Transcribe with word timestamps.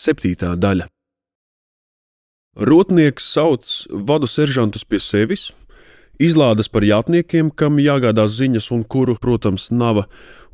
Septītā 0.00 0.54
daļa. 0.56 0.88
Rotnieks 2.56 3.26
sauc 3.34 3.68
vadu 3.90 4.28
seržantus 4.28 4.86
pie 4.88 4.98
sevis, 5.00 5.50
izlādes 6.20 6.70
par 6.72 6.84
jātniekiem, 6.84 7.50
kam 7.52 7.78
jāgādā 7.80 8.26
ziņas 8.28 8.70
un 8.74 8.84
kuru, 8.84 9.16
protams, 9.20 9.68
nav, 9.70 10.04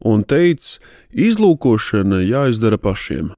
un 0.05 0.25
teica, 0.27 0.77
izlūkošana 1.15 2.23
jāizdara 2.27 2.79
pašiem. 2.79 3.33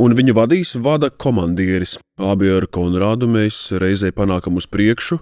Un 0.00 0.14
viņu 0.16 0.36
vadīs 0.36 0.76
vada 0.80 1.10
komandieris. 1.10 1.98
Abi 2.16 2.48
ar 2.54 2.68
Konrādu 2.72 3.28
mēs 3.28 3.66
reizē 3.82 4.12
panākam 4.16 4.56
uz 4.60 4.68
priekšu, 4.70 5.18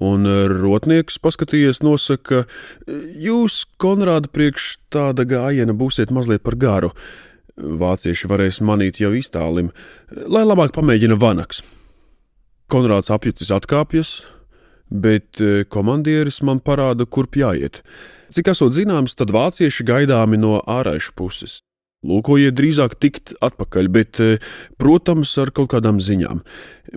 un 0.00 0.24
rotnieks 0.54 1.18
paskatījies, 1.20 1.82
nosaka, 1.84 2.44
jūs, 3.20 3.64
Konrāda, 3.80 4.30
priekš 4.32 4.76
tāda 4.92 5.26
gājiena 5.28 5.76
būsiet 5.76 6.14
mazliet 6.14 6.44
par 6.46 6.56
garu. 6.56 6.94
Vācieši 7.54 8.26
varēs 8.26 8.58
manīt 8.66 8.98
jau 8.98 9.12
iztālim, 9.14 9.70
lai 10.10 10.42
labāk 10.42 10.74
pamēģina 10.74 11.14
vanaks. 11.20 11.62
Konrāds 12.70 13.12
apjucis 13.14 13.52
atkāpjas, 13.54 14.16
bet 14.90 15.38
e, 15.38 15.62
komandieris 15.70 16.40
man 16.42 16.58
parāda, 16.64 17.06
kurp 17.06 17.38
jāiet. 17.38 17.82
Cik 18.34 18.50
esot 18.50 18.74
zināms, 18.74 19.14
tad 19.14 19.30
vācieši 19.34 19.86
gaidāmi 19.86 20.40
no 20.40 20.58
ārēšu 20.66 21.14
puses. 21.14 21.60
Lūkojiet 22.04 22.56
drīzāk 22.58 22.98
tikt 23.00 23.36
atpakaļ, 23.44 23.90
bet, 23.92 24.18
e, 24.18 24.40
protams, 24.80 25.36
ar 25.38 25.54
kaut 25.54 25.70
kādām 25.76 26.02
ziņām. 26.02 26.42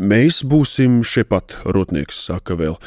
Mēs 0.02 0.41
būsim 0.41 1.03
šepat, 1.05 1.59
rotnieks 1.69 2.25
saka 2.31 2.58
vēl. 2.58 2.80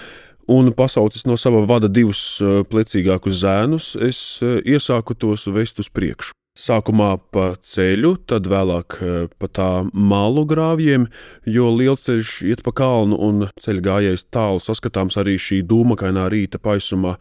Un 0.51 0.73
pasaucis 0.75 1.23
no 1.31 1.39
sava 1.39 1.63
vada 1.71 1.87
divus 1.87 2.41
e, 2.43 2.65
plecīgākus 2.67 3.45
zēnus, 3.45 3.95
es 3.95 4.43
iesāku 4.43 5.15
tos 5.15 5.47
vest 5.55 5.79
uz 5.79 5.87
priekšu. 5.87 6.35
Sākumā 6.61 7.15
pa 7.33 7.55
ceļu, 7.65 8.17
tad 8.29 8.49
vēlāk 8.51 8.97
eh, 9.01 9.29
pa 9.41 9.49
tā 9.49 9.69
malu 9.95 10.43
grāvjiem, 10.49 11.07
jo 11.49 11.71
lielceļš 11.73 12.33
iet 12.51 12.65
pa 12.67 12.75
kalnu 12.77 13.17
un 13.17 13.47
ceļa 13.61 13.85
gājējs 13.87 14.27
tālu 14.35 14.61
saskatāms 14.61 15.17
arī 15.21 15.39
šī 15.41 15.63
dūmakainā 15.71 16.27
rīta 16.33 16.61
paisumā. 16.61 17.17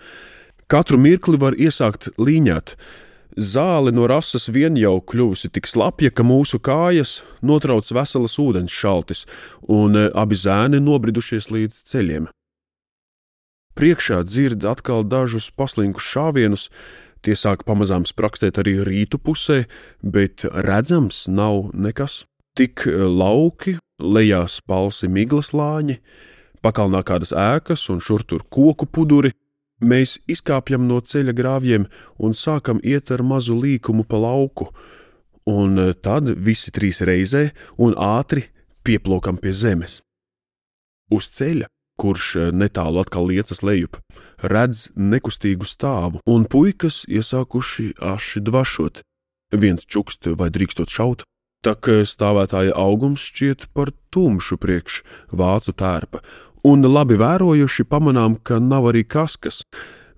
Katru 0.69 0.99
mirkli 0.99 1.39
var 1.39 1.55
iesākt 1.55 2.09
līņāt. 2.19 2.75
Zāle 3.39 3.93
no 3.95 4.09
rases 4.11 4.49
vien 4.51 4.75
jau 4.75 4.97
kļuvusi 4.99 5.53
tik 5.55 5.69
slapja, 5.71 6.11
ka 6.11 6.25
mūsu 6.27 6.59
kājas 6.59 7.21
notrauc 7.39 7.87
veselas 7.95 8.35
ūdens 8.41 8.75
šaltis, 8.75 9.23
un 9.63 9.95
eh, 9.95 10.11
abi 10.19 10.35
zēni 10.35 10.83
nobridušies 10.83 11.47
līdz 11.53 11.85
ceļiem. 11.93 12.27
Priekšā 13.79 14.25
dzird 14.27 14.65
atkal 14.67 15.05
dažus 15.07 15.47
paslinkus 15.55 16.03
šāvienus, 16.03 16.65
Tie 17.19 17.35
sāk 17.35 17.65
pamazām 17.67 18.05
sprakstēt 18.07 18.61
arī 18.61 18.77
rītu 18.87 19.19
pusē, 19.19 19.65
bet 20.01 20.45
redzams 20.47 21.25
nav 21.27 21.71
nekas. 21.75 22.23
Tik 22.55 22.85
eh, 22.87 23.03
lauki, 23.03 23.75
lejā 23.99 24.45
spalsi 24.47 25.09
miglas 25.11 25.51
lāņi, 25.55 25.99
pakalnā 26.63 27.03
kādas 27.07 27.33
ēkas 27.35 27.85
un 27.91 27.99
šur 28.03 28.23
tur 28.23 28.45
koku 28.47 28.87
puduri. 28.87 29.33
Mēs 29.79 30.17
izkāpjam 30.27 30.87
no 30.87 30.99
ceļa 30.99 31.35
grāvjiem 31.35 31.85
un 32.19 32.33
sākam 32.35 32.81
iet 32.83 33.11
ar 33.15 33.23
mazu 33.23 33.55
līkumu 33.55 34.03
pa 34.07 34.19
lauku, 34.19 34.69
un 35.47 35.79
eh, 35.79 35.93
tad 35.95 36.31
visi 36.39 36.71
trīs 36.71 37.03
reizē 37.03 37.49
un 37.77 37.95
ātri 37.99 38.47
pieplokam 38.83 39.39
pie 39.43 39.51
zemes. 39.55 39.99
Uz 41.11 41.27
ceļa 41.35 41.67
kurš 41.99 42.29
eh, 42.35 42.51
netālu 42.55 43.01
atkal 43.03 43.27
liecas 43.29 43.61
lejup, 43.65 43.99
redz 44.41 44.87
nekustīgu 44.95 45.67
stāvu, 45.67 46.23
un 46.25 46.47
puikas 46.49 47.03
iesākuši 47.09 47.93
aši 48.13 48.43
dvašot. 48.47 49.03
Viens 49.59 49.85
čukst 49.89 50.29
vai 50.39 50.51
drīkstot 50.53 50.91
šaut, 50.93 51.25
tak 51.65 51.89
eh, 51.91 52.03
stāvētāja 52.07 52.75
augums 52.77 53.23
šķiet 53.31 53.69
par 53.75 53.91
tumšu 54.13 54.59
priekš 54.61 55.01
vācu 55.31 55.75
tērpa, 55.75 56.23
un 56.67 56.87
labi 56.87 57.19
vērojuši 57.19 57.87
pamanām, 57.89 58.37
ka 58.43 58.59
nav 58.63 58.91
arī 58.91 59.03
kaskas, 59.03 59.63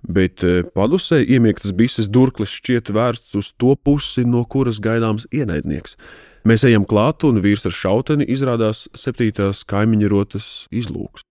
bet 0.02 0.44
eh, 0.46 0.62
padusē 0.74 1.22
iemiektas 1.22 1.74
bises 1.74 2.10
durklis 2.10 2.54
šķiet 2.60 2.92
vērsts 2.94 3.38
uz 3.38 3.50
to 3.58 3.74
pusi, 3.76 4.26
no 4.26 4.44
kuras 4.44 4.82
gaidāms 4.82 5.26
ienaidnieks. 5.34 5.98
Mēs 6.42 6.64
ejam 6.66 6.82
klāt, 6.88 7.22
un 7.22 7.38
vīrs 7.42 7.68
ar 7.68 7.74
šauteni 7.74 8.26
izrādās 8.26 8.88
septītās 8.98 9.62
kaimiņa 9.70 10.08
rotas 10.10 10.48
izlūks. 10.74 11.22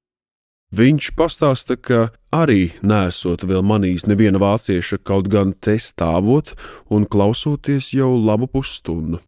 Viņš 0.72 1.10
pastāsta, 1.20 1.76
ka 1.76 2.14
arī 2.32 2.72
nesot 2.80 3.44
vēl 3.44 3.60
manījis 3.60 4.06
neviena 4.08 4.40
vācieša, 4.40 5.02
kaut 5.04 5.28
gan 5.28 5.52
te 5.52 5.76
stāvot 5.76 6.54
un 6.88 7.04
klausoties 7.04 7.90
jau 7.92 8.14
labu 8.16 8.48
pusstundu. 8.48 9.20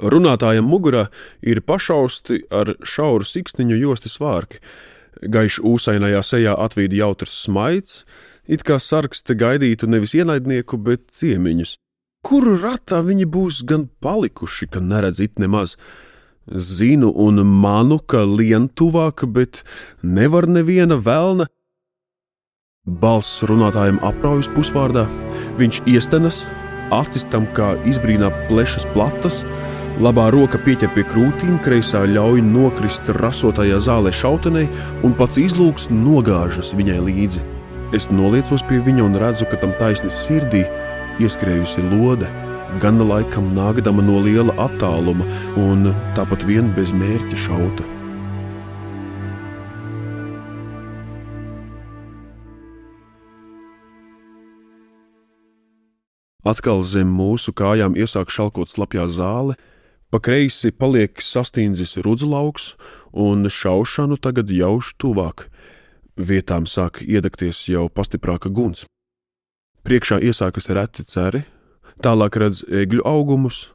Runātājam 0.00 0.64
mugurā 0.64 1.10
ir 1.44 1.60
pašausti 1.60 2.46
ar 2.48 2.72
šauru 2.80 3.28
siksniņu 3.28 3.76
jostas 3.76 4.16
vārki. 4.22 4.62
Gaiši 5.20 5.60
ūsainajā 5.68 6.22
sejā 6.24 6.56
atvīd 6.56 6.96
jautrs 6.96 7.34
smaids, 7.44 8.06
it 8.48 8.64
kā 8.64 8.78
sargs 8.80 9.20
te 9.20 9.36
gaidītu 9.36 9.84
nevis 9.84 10.16
ienaidnieku, 10.16 10.80
bet 10.80 11.10
ciemiņus. 11.12 11.76
Kuru 12.24 12.56
ratā 12.60 13.02
viņi 13.04 13.28
būs 13.28 13.60
gan 13.68 13.90
palikuši, 14.00 14.70
ka 14.72 14.80
neredz 14.80 15.20
it 15.20 15.36
nemaz? 15.36 15.76
Zinu 16.48 17.12
un 17.14 17.42
manu, 17.44 17.98
ka 17.98 18.24
lien 18.24 18.68
tuvāk, 18.68 19.26
bet 19.28 19.62
nevar 20.02 20.48
neviena 20.48 20.96
vēlna. 20.96 21.46
Balss 22.88 23.44
runātājam 23.46 24.00
apraujas 24.02 24.48
pusvārdā, 24.54 25.04
viņš 25.60 25.82
iestenas, 25.86 26.40
acis 26.90 27.28
tam 27.30 27.46
kā 27.54 27.76
izbrīnā 27.86 28.32
plešas 28.48 28.88
platas, 28.96 29.44
labā 30.00 30.30
roka 30.34 30.58
pieķer 30.64 30.90
pie 30.96 31.04
krūtīm, 31.12 31.60
kreisā 31.62 32.02
ļauj 32.08 32.42
nokrist 32.48 33.12
rasotajā 33.20 33.78
zālē 33.78 34.10
šautenei, 34.10 34.66
un 35.06 35.14
pats 35.14 35.38
izlūks 35.38 35.90
nogāžas 35.92 36.72
viņai 36.74 37.00
līdzi. 37.04 37.46
Es 37.94 38.08
noliecos 38.10 38.64
pie 38.66 38.80
viņa 38.82 39.06
un 39.06 39.18
redzu, 39.20 39.46
ka 39.50 39.60
tam 39.60 39.76
taisni 39.78 40.10
sirdī 40.14 40.64
ieskrējusi 41.20 41.84
lode 41.92 42.30
gan 42.78 43.02
laikam 43.02 43.50
nākdama 43.56 44.04
no 44.04 44.20
liela 44.22 44.54
attāluma 44.62 45.26
un 45.58 45.90
tāpat 46.14 46.44
vien 46.46 46.70
bez 46.76 46.92
mērķa 46.94 47.38
šauta. 47.46 47.86
Atkal 56.50 56.80
zem 56.88 57.10
mūsu 57.12 57.52
kājām 57.52 57.98
iesāk 58.00 58.30
šalkot 58.32 58.70
slapjā 58.72 59.04
zāle, 59.12 59.58
pa 60.10 60.18
kreisi 60.18 60.72
paliek 60.72 61.20
sastīndzis 61.22 61.98
rudzlauks, 62.06 62.74
un 63.12 63.44
šaušanu 63.44 64.16
tagad 64.18 64.50
jauš 64.50 64.94
tuvāk. 64.98 65.46
Vietām 66.16 66.66
sāk 66.66 67.02
iedegties 67.04 67.66
jau 67.68 67.86
pastiprāka 67.92 68.50
guns. 68.50 68.86
Priekšā 69.86 70.18
iesākas 70.24 70.68
reti 70.74 71.04
ceri, 71.08 71.44
tālāk 72.04 72.36
redz 72.40 72.62
egļu 72.66 73.04
augumus, 73.08 73.70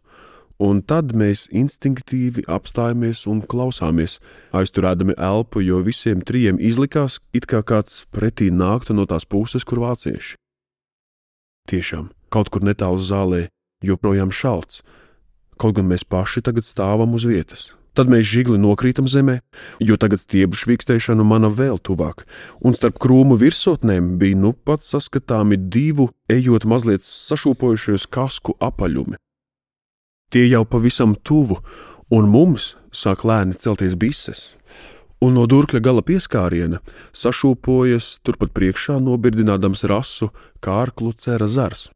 un 0.61 0.81
tad 0.81 1.13
mēs 1.17 1.45
instinktīvi 1.51 2.45
apstājamies 2.51 3.25
un 3.29 3.41
klausāmies, 3.45 4.17
aizturēdami 4.55 5.17
elpu, 5.17 5.61
jo 5.65 5.81
visiem 5.85 6.23
trijiem 6.25 6.59
izlikās, 6.59 7.19
it 7.33 7.47
kā 7.51 7.61
kāds 7.61 8.05
pretī 8.15 8.49
nāktu 8.51 8.95
no 8.95 9.05
tās 9.05 9.27
puses, 9.27 9.67
kur 9.67 9.83
vācieši. 9.83 10.35
Tiešām, 11.69 12.11
kaut 12.29 12.51
kur 12.53 12.65
netālu 12.65 13.01
zālē, 13.01 13.47
joprojām 13.85 14.31
šalts, 14.31 14.83
kaut 15.57 15.77
gan 15.77 15.89
mēs 15.89 16.05
paši 16.05 16.45
tagad 16.45 16.67
stāvam 16.67 17.17
uz 17.17 17.25
vietas. 17.25 17.73
Tad 17.95 18.09
mēs 18.11 18.27
žigli 18.27 18.57
nokrītam 18.59 19.07
zemē, 19.07 19.37
jo 19.79 19.95
tagad 19.95 20.19
stiebu 20.19 20.57
švīkstēšana 20.59 21.23
mana 21.23 21.47
vēl 21.47 21.77
tuvāk, 21.79 22.25
un 22.59 22.75
starp 22.75 22.99
krūmu 22.99 23.37
virsotnēm 23.39 24.17
bija 24.19 24.35
nu 24.41 24.51
pat 24.51 24.83
saskatāmi 24.83 25.55
divu, 25.71 26.09
ejot 26.27 26.67
mazliet 26.67 27.07
sašūpojušies 27.07 28.09
kasku 28.11 28.57
apaļumi. 28.59 29.15
Tie 30.27 30.43
jau 30.49 30.65
pavisam 30.67 31.15
tuvu, 31.15 31.61
un 32.11 32.27
mums 32.27 32.73
sāk 32.91 33.23
lēni 33.23 33.55
celties 33.55 33.95
bises, 33.95 34.43
un 35.23 35.37
no 35.39 35.45
durkļa 35.47 35.79
gala 35.79 36.03
pieskāriena 36.03 36.81
sašūpojas 37.15 38.17
turpat 38.27 38.51
priekšā, 38.51 38.99
nobirdinādams 38.99 39.87
rasu 39.87 40.33
kārklu 40.59 41.15
cera 41.15 41.47
zars. 41.47 41.87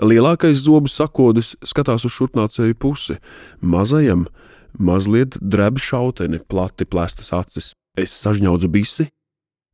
Lielākais 0.00 0.60
zobu 0.60 0.88
sakodis 0.88 1.54
skatās 1.68 2.04
uz 2.08 2.12
šurpnācēju 2.14 2.76
pusi, 2.80 3.18
mazajam 3.60 4.26
mazliet 4.78 5.38
drēb 5.40 5.80
šauteni, 5.80 6.40
plati 6.48 6.86
plēstas 6.88 7.32
acis. 7.36 7.72
Es 7.98 8.14
sažņaudzu 8.22 8.70
bisi, 8.72 9.08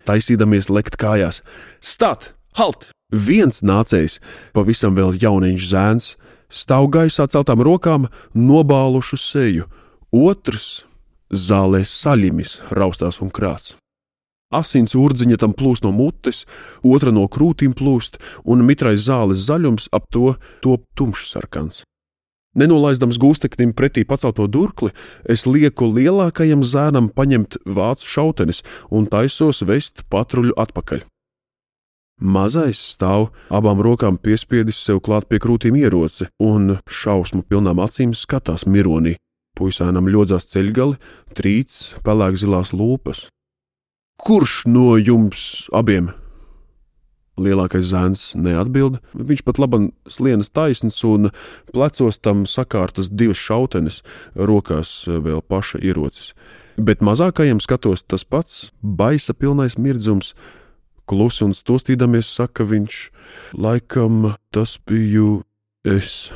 taisīdamies 0.08 0.70
lekt 0.72 0.98
kājās. 0.98 1.42
Stat! 1.80 2.32
Halt! 2.58 2.90
Viens 3.08 3.62
nācējs, 3.64 4.18
pavisam 4.52 4.96
vēl 4.98 5.14
jauniņš 5.16 5.68
zēns, 5.70 6.08
stāv 6.52 6.90
gaisā 6.92 7.28
celtām 7.30 7.62
rokām, 7.64 8.08
nobālušu 8.34 9.16
seju, 9.16 9.68
otrs 10.12 10.84
zālē 11.32 11.84
saļimis, 11.88 12.58
raustās 12.74 13.22
un 13.24 13.32
krāts. 13.32 13.76
Asins 14.48 14.94
urdziņa 14.96 15.36
tam 15.40 15.52
plūst 15.52 15.84
no 15.84 15.92
mutes, 15.92 16.46
otra 16.80 17.12
no 17.12 17.26
krūtīm 17.28 17.74
plūst, 17.76 18.16
un 18.48 18.64
mitrais 18.64 19.04
zāles 19.04 19.44
zaļums 19.44 19.90
ap 19.92 20.08
to 20.12 20.34
top 20.64 20.88
tumšs 20.96 21.36
sarkans. 22.48 22.56
Nenolaizdams 22.56 23.18
gūsteknim 23.18 23.72
pretī 23.72 24.04
pacelto 24.04 24.46
durkli, 24.46 24.90
es 25.28 25.46
lieku 25.46 25.86
lielākajam 25.86 26.62
zēnam 26.62 27.08
paņemt 27.08 27.58
vācu 27.66 28.06
šautenis 28.06 28.62
un 28.90 29.06
taisos 29.06 29.62
vest 29.62 30.04
patruļu 30.10 30.54
atpakaļ. 30.56 31.04
Mazais 32.20 32.78
stāv 32.78 33.30
abām 33.48 33.80
rokām 33.80 34.18
piespiedis 34.18 34.76
sev 34.76 35.00
klāt 35.00 35.28
pie 35.28 35.38
krūtīm 35.38 35.76
ieroci 35.76 36.26
un 36.40 36.78
šausmu 36.88 37.44
pilnām 37.46 37.78
acīm 37.78 38.12
skatās 38.12 38.66
mironī. 38.66 39.16
Puisēnam 39.56 40.08
ļodzās 40.08 40.48
ceļgali, 40.50 40.98
trīc, 41.34 42.02
pelēk 42.02 42.36
zilās 42.36 42.72
lūpas. 42.72 43.28
Kurš 44.18 44.66
no 44.66 44.96
jums 44.98 45.68
abiem 45.70 46.10
Lielākais 47.38 47.86
zēns 47.90 48.32
neatbild. 48.38 48.98
Viņš 49.14 49.44
pat 49.46 49.60
labi 49.62 49.88
slienas 50.10 50.50
taisns 50.50 50.98
un 51.06 51.30
plecos 51.72 52.18
tam 52.18 52.44
sakārtas 52.48 53.10
divas 53.10 53.40
šautenes, 53.40 54.02
rokās 54.34 55.04
vēl 55.06 55.42
paša 55.46 55.82
ierocis. 55.84 56.32
Bet 56.78 57.02
mazākajam 57.02 57.58
skatos 57.62 58.04
tas 58.06 58.22
pats, 58.22 58.68
baisa 58.82 59.34
pilnais 59.34 59.78
mirdzums. 59.78 60.34
Klusi 61.08 61.46
un 61.46 61.54
stostīdamies, 61.56 62.28
saka 62.28 62.66
viņš, 62.68 63.00
laikam 63.56 64.34
tas 64.54 64.76
biju 64.86 65.40
es. 65.82 66.28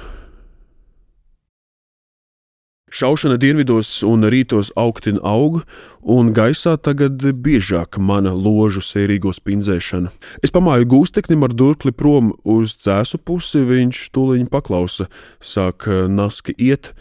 Šaušana 2.93 3.39
dienvidos 3.41 4.03
un 4.05 4.27
rītos 4.29 4.69
augtina 4.77 5.23
aug, 5.25 5.63
un 6.05 6.35
gaisā 6.37 6.75
tagad 6.77 7.23
biežāk 7.25 7.97
mana 7.97 8.35
ložu 8.37 8.83
sērīgo 8.85 9.33
spindzēšana. 9.33 10.13
Es 10.45 10.53
pamāju 10.53 10.91
gūsteknim 10.93 11.47
ar 11.47 11.57
durkli 11.57 11.95
prom 11.97 12.35
uz 12.45 12.77
cēsu 12.85 13.17
pusi, 13.17 13.65
viņš 13.65 14.03
tūliņ 14.13 14.45
paklausa, 14.53 15.09
sāk 15.41 15.89
naski 15.89 16.53
iet, 16.61 16.93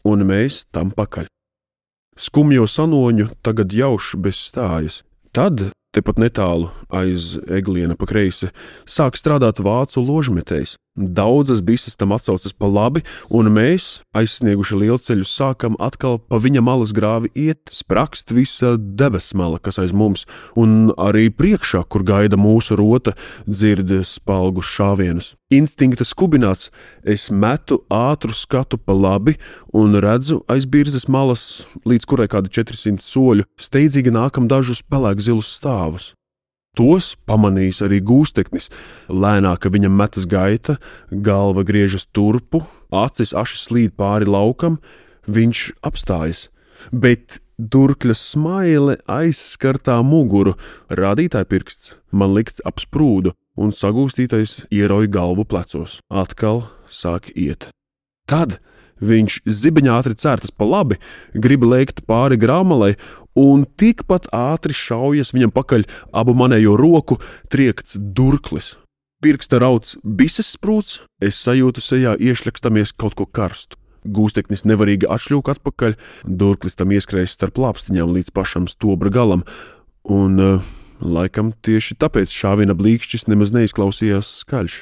un 0.00 0.24
mēs 0.24 0.64
tam 0.72 0.94
pakaļ. 0.96 1.28
Skumjo 2.16 2.64
sanoņu 2.64 3.28
tagad 3.44 3.76
jaušu 3.76 4.24
bez 4.24 4.40
stājas. 4.48 5.02
Tad 5.36 5.74
Tepat 5.94 6.18
netālu 6.18 6.72
aiz 6.90 7.36
egliena 7.46 7.94
pa 7.94 8.08
kreisi 8.10 8.48
sāk 8.82 9.14
strādāt 9.14 9.60
vācu 9.62 10.02
ložmetējs. 10.02 10.74
Daudzas 10.94 11.58
bises 11.60 11.96
tam 11.96 12.12
atsaucas 12.14 12.52
pa 12.54 12.68
labi, 12.70 13.00
un 13.26 13.48
mēs, 13.50 14.04
aizsnieguši 14.14 14.76
lielceļu, 14.78 15.26
sākam 15.26 15.74
atkal 15.82 16.20
pa 16.22 16.38
viņa 16.38 16.62
malas 16.62 16.92
grāvi 16.94 17.32
iet, 17.34 17.66
sprakst 17.74 18.30
visa 18.30 18.76
debesmala, 18.78 19.58
kas 19.58 19.80
aiz 19.82 19.90
mums, 19.90 20.22
un 20.54 20.94
arī 20.94 21.32
priekšā, 21.34 21.82
kur 21.90 22.06
gaida 22.06 22.38
mūsu 22.38 22.78
rota, 22.78 23.16
dzird 23.50 23.90
spalgus 24.06 24.70
šāvienus. 24.70 25.34
Instinkta 25.50 26.06
skubināts, 26.06 26.70
es 27.02 27.26
metu 27.26 27.82
ātru 27.90 28.30
skatu 28.30 28.78
pa 28.78 28.94
labi 28.94 29.34
un 29.74 29.98
redzu 29.98 30.44
aiz 30.46 30.62
birzes 30.62 31.10
malas, 31.10 31.64
līdz 31.82 32.06
kurai 32.06 32.30
kādi 32.30 32.54
400 32.54 33.02
soļu, 33.02 33.50
steidzīgi 33.58 34.14
nākam 34.14 34.46
dažus 34.46 34.86
pelēkzilus 34.86 35.56
stāvus. 35.58 36.14
Tos 36.74 37.12
pamanīs 37.28 37.78
arī 37.86 38.00
gūsteknis. 38.02 38.68
Lēnāk 39.08 39.68
viņam 39.70 39.94
metas 39.94 40.26
gaita, 40.26 40.78
galva 41.10 41.62
griežas 41.66 42.08
turpu, 42.10 42.64
acis 42.90 43.34
aši 43.34 43.60
slīd 43.60 43.94
pāri 43.98 44.26
laukam, 44.26 44.80
viņš 45.30 45.68
apstājas. 45.86 46.48
Bet 46.90 47.38
durkļa 47.58 48.16
smaile 48.18 48.98
aizskartā 49.06 50.00
muguru, 50.02 50.56
rādītāja 50.90 51.46
pirksts 51.46 51.94
man 52.10 52.34
likts 52.34 52.62
ap 52.66 52.82
sprūdu, 52.82 53.34
un 53.54 53.70
sagūstītais 53.70 54.64
ierauj 54.74 55.08
galvu 55.14 55.46
plecos. 55.46 56.00
Atkal 56.10 56.64
sāk 56.90 57.30
iet. 57.38 57.68
Tad 58.26 58.58
Viņš 59.04 59.42
zibeņā 59.44 59.98
ātri 59.98 60.16
cērtas 60.16 60.54
pa 60.54 60.66
labi, 60.68 60.98
grib 61.34 61.66
lēkt 61.68 62.04
pāri 62.08 62.38
grāmalai, 62.40 62.94
un 63.36 63.66
tikpat 63.66 64.30
ātri 64.32 64.76
šaujas 64.76 65.34
viņam 65.34 65.52
pakaļ 65.54 65.86
abu 66.16 66.34
manējo 66.38 66.78
roku 66.80 67.18
triekts 67.52 67.98
durklis. 67.98 68.74
Pirksta 69.24 69.60
rauds 69.62 69.96
bises 70.04 70.50
sprūts, 70.52 71.02
es 71.20 71.38
sajūtu 71.40 71.80
sejā 71.80 72.14
iešļakstamies 72.20 72.92
kaut 72.96 73.16
ko 73.16 73.24
karstu. 73.24 73.78
Gūsteknis 74.04 74.66
nevarīgi 74.68 75.08
atšļūk 75.08 75.48
atpakaļ, 75.54 75.94
durklis 76.28 76.76
tam 76.76 76.92
ieskrējas 76.92 77.32
starp 77.32 77.56
lāpstiņām 77.62 78.12
līdz 78.18 78.34
pašam 78.36 78.68
stobra 78.68 79.08
galam, 79.08 79.46
un 80.04 80.36
uh, 80.44 80.66
laikam 81.00 81.54
tieši 81.64 81.96
tāpēc 82.00 82.32
šāviena 82.32 82.76
blīkšķis 82.76 83.30
nemaz 83.32 83.54
neizklausījās 83.56 84.28
skaļš. 84.42 84.76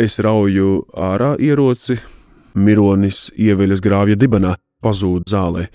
Es 0.00 0.16
rauju 0.24 0.86
ārā 0.96 1.34
ieroci, 1.38 2.00
Mironis 2.54 3.28
ieveļas 3.34 3.82
grāvja 3.84 4.16
dibenā, 4.18 4.54
pazūd 4.84 5.28
zālē, 5.30 5.68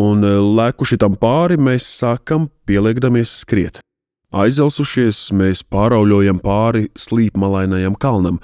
un 0.00 0.24
e, 0.26 0.32
lēkuši 0.58 0.98
tam 1.00 1.16
pāri, 1.20 1.58
mēs 1.60 1.86
sākam 2.00 2.48
pieliekdamies 2.68 3.32
skriet. 3.42 3.80
Aizelsušies, 4.36 5.30
mēs 5.38 5.62
pārauļojam 5.70 6.40
pāri 6.42 6.88
slīpmalainajam 6.98 7.94
kalnam, 8.02 8.40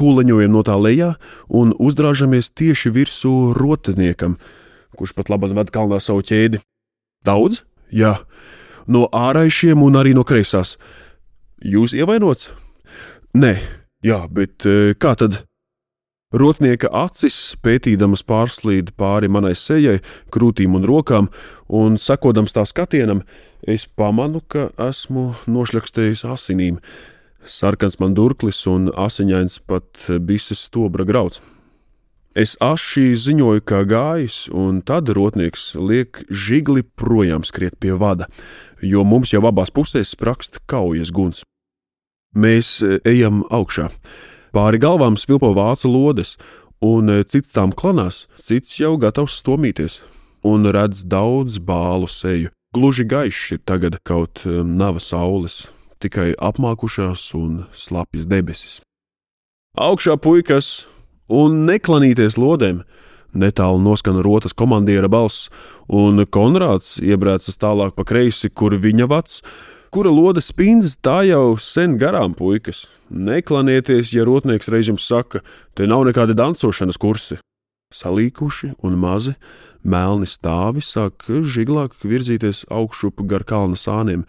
kūleņojam 0.00 0.54
no 0.54 0.62
tā 0.66 0.78
lejā 0.80 1.12
un 1.52 1.74
uzdrāžamies 1.76 2.50
tieši 2.56 2.92
virsū 2.94 3.34
rotiniekam, 3.56 4.38
kurš 4.96 5.14
pat 5.18 5.30
labi 5.32 5.52
ved 5.56 5.72
kalnā 5.74 6.00
savu 6.00 6.24
ķēdi. 6.26 6.62
Daudz? 7.26 7.62
Jā, 7.92 8.16
no 8.88 9.06
āraišiem 9.12 9.82
un 9.84 10.00
arī 10.00 10.14
no 10.16 10.24
kreisās. 10.24 10.78
Jūs 11.60 11.92
ievainots? 11.92 12.48
Nē, 13.36 13.58
jā, 14.02 14.24
bet 14.32 14.64
e, 14.64 14.96
kā 14.98 15.12
tad? 15.20 15.42
Rotnieka 16.30 16.86
acis, 16.94 17.56
pētīdamas 17.58 18.20
pārslīd 18.22 18.92
pāri 18.94 19.26
manai 19.26 19.56
sejai, 19.58 19.96
krūtīm 20.30 20.76
un 20.78 20.86
rokām, 20.86 21.26
un 21.66 21.96
sekodams 21.98 22.54
tā 22.54 22.62
skatienam, 22.70 23.24
es 23.66 23.88
pamanu, 23.98 24.38
ka 24.46 24.68
esmu 24.78 25.32
nošļakstējis 25.50 26.22
asinīm. 26.30 26.78
Sarkans 27.42 27.98
man 27.98 28.14
durklis 28.14 28.62
un 28.70 28.92
asiņains 28.94 29.58
pat 29.66 30.06
bises 30.22 30.62
stobra 30.70 31.02
grauds. 31.08 31.42
Es 32.38 32.54
aši 32.62 33.16
ziņoju, 33.18 33.66
kā 33.66 33.82
gājis, 33.90 34.44
un 34.54 34.84
tad 34.86 35.10
rotnieks 35.10 35.72
liek 35.74 36.22
žigli 36.30 36.86
projām 36.86 37.42
skriet 37.42 37.74
pie 37.82 37.96
vada, 37.98 38.30
jo 38.78 39.02
mums 39.02 39.34
jau 39.34 39.42
abās 39.50 39.74
pusēs 39.74 40.14
sprakst 40.14 40.62
kaujas 40.70 41.10
guns. 41.10 41.42
Mēs 42.38 42.76
ejam 43.02 43.42
augšā. 43.50 43.90
Pāri 44.50 44.80
galvām 44.82 45.14
svilpo 45.20 45.52
vācu 45.54 45.90
lodes, 45.90 46.34
un 46.82 47.10
e, 47.12 47.22
cits 47.22 47.52
tām 47.54 47.70
klanās, 47.76 48.24
cits 48.42 48.80
jau 48.80 48.96
gatavs 48.98 49.36
stomīties, 49.38 50.00
un 50.42 50.66
redz 50.74 51.04
daudz 51.06 51.60
bālu 51.62 52.08
seju. 52.10 52.50
Gluži 52.74 53.06
gaišs 53.06 53.56
ir 53.56 53.60
tagad 53.66 53.98
kaut 54.06 54.42
e, 54.46 54.60
nava 54.62 55.02
saules, 55.02 55.68
tikai 56.02 56.32
apmākušās 56.38 57.28
un 57.38 57.64
slapjas 57.74 58.26
debesis. 58.30 58.80
Augšā 59.78 60.16
puikas, 60.18 60.88
un 61.30 61.64
neklanīties 61.68 62.38
lodēm! 62.40 62.82
Netālu 63.30 63.78
noskan 63.78 64.16
rotas 64.26 64.56
komandiera 64.58 65.06
balss, 65.06 65.46
un 65.86 66.24
Konrāds 66.26 66.96
iebrēcas 66.98 67.60
tālāk 67.62 67.94
pa 67.94 68.02
kreisi, 68.02 68.50
kur 68.50 68.74
viņa 68.74 69.06
vats, 69.06 69.44
kura 69.90 70.10
lode 70.10 70.42
spīdz, 70.42 70.96
tā 71.02 71.20
jau 71.26 71.56
sen 71.58 71.96
garām 71.98 72.34
puikas. 72.38 72.84
Neklanieties, 73.10 74.12
ja 74.14 74.24
rotnieks 74.26 74.70
reiz 74.70 74.90
jums 74.90 75.06
saka, 75.06 75.42
te 75.74 75.86
nav 75.90 76.04
nekādi 76.06 76.36
dancošanas 76.38 76.98
kursi. 77.00 77.40
Salīkuši 77.90 78.76
un 78.86 78.94
mazi, 79.02 79.34
melni 79.82 80.28
stāvi 80.30 80.82
sāk 80.86 81.26
žiglāk 81.26 81.96
virzīties 82.06 82.68
augšup 82.70 83.24
gar 83.26 83.42
kalna 83.42 83.74
sāniem. 83.74 84.22